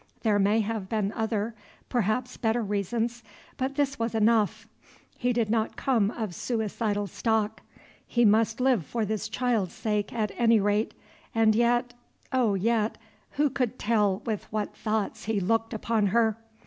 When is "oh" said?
12.33-12.55